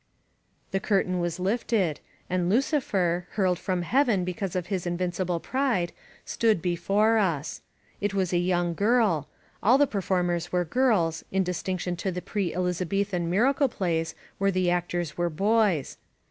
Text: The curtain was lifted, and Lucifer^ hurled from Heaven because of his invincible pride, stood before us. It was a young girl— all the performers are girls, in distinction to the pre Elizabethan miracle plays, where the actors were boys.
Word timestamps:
The 0.71 0.79
curtain 0.79 1.19
was 1.19 1.39
lifted, 1.39 1.99
and 2.27 2.51
Lucifer^ 2.51 3.25
hurled 3.33 3.59
from 3.59 3.83
Heaven 3.83 4.23
because 4.25 4.55
of 4.55 4.65
his 4.65 4.87
invincible 4.87 5.39
pride, 5.39 5.91
stood 6.25 6.59
before 6.59 7.19
us. 7.19 7.61
It 7.99 8.11
was 8.15 8.33
a 8.33 8.39
young 8.39 8.73
girl— 8.73 9.27
all 9.61 9.77
the 9.77 9.85
performers 9.85 10.49
are 10.51 10.65
girls, 10.65 11.23
in 11.31 11.43
distinction 11.43 11.95
to 11.97 12.09
the 12.11 12.19
pre 12.23 12.51
Elizabethan 12.51 13.29
miracle 13.29 13.69
plays, 13.69 14.15
where 14.39 14.49
the 14.49 14.71
actors 14.71 15.19
were 15.19 15.29
boys. 15.29 15.99